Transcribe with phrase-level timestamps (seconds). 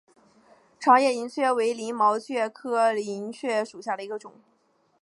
[0.79, 4.33] 长叶黔蕨为鳞毛蕨科黔蕨属下的一个种。